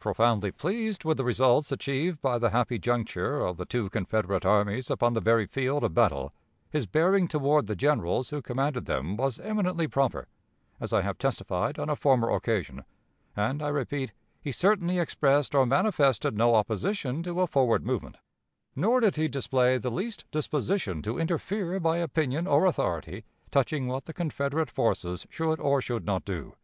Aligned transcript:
Profoundly 0.00 0.50
pleased 0.50 1.04
with 1.04 1.16
the 1.16 1.24
results 1.24 1.72
achieved 1.72 2.20
by 2.20 2.36
the 2.38 2.50
happy 2.50 2.78
juncture 2.78 3.40
of 3.40 3.56
the 3.56 3.64
two 3.64 3.88
Confederate 3.88 4.44
armies 4.44 4.90
upon 4.90 5.14
the 5.14 5.20
very 5.22 5.46
field 5.46 5.82
of 5.82 5.94
battle, 5.94 6.34
his 6.68 6.84
bearing 6.84 7.26
toward 7.26 7.66
the 7.68 7.74
generals 7.74 8.28
who 8.28 8.42
commanded 8.42 8.84
them 8.84 9.16
was 9.16 9.40
eminently 9.40 9.88
proper, 9.88 10.28
as 10.78 10.92
I 10.92 11.00
have 11.00 11.16
testified 11.16 11.78
on 11.78 11.88
a 11.88 11.96
former 11.96 12.28
occasion; 12.28 12.84
and, 13.34 13.62
I 13.62 13.68
repeat, 13.68 14.12
he 14.42 14.52
certainly 14.52 14.98
expressed 14.98 15.54
or 15.54 15.64
manifested 15.64 16.36
no 16.36 16.54
opposition 16.54 17.22
to 17.22 17.40
a 17.40 17.46
forward 17.46 17.86
movement, 17.86 18.18
nor 18.76 19.00
did 19.00 19.16
he 19.16 19.26
display 19.26 19.78
the 19.78 19.90
least 19.90 20.26
disposition 20.30 21.00
to 21.00 21.18
interfere 21.18 21.80
by 21.80 21.96
opinion 21.96 22.46
or 22.46 22.66
authority 22.66 23.24
touching 23.50 23.86
what 23.86 24.04
the 24.04 24.12
Confederate 24.12 24.70
forces 24.70 25.26
should 25.30 25.58
or 25.58 25.80
should 25.80 26.04
not 26.04 26.26
do. 26.26 26.56